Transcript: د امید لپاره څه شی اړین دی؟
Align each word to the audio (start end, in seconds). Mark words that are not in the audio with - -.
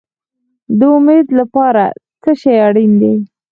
د 0.79 0.81
امید 0.97 1.27
لپاره 1.39 1.83
څه 2.21 2.31
شی 2.41 2.53
اړین 2.67 2.91
دی؟ 3.01 3.13